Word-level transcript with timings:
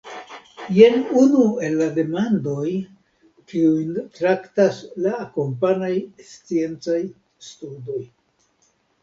Jen 0.75 0.95
unu 1.23 1.43
el 1.67 1.75
la 1.81 1.89
demandoj, 1.97 2.63
kiujn 3.53 3.93
traktas 4.17 4.81
la 5.05 5.13
akompanaj 5.27 5.93
sciencaj 6.33 6.99
studoj. 7.51 8.01